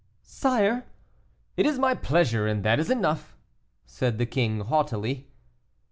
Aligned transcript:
"Sire" 0.23 0.85
"It 1.57 1.67
is 1.67 1.77
my 1.77 1.93
pleasure, 1.93 2.47
and 2.47 2.63
that 2.63 2.79
is 2.79 2.89
enough," 2.89 3.37
said 3.85 4.17
the 4.17 4.25
king, 4.25 4.61
haughtily. 4.61 5.27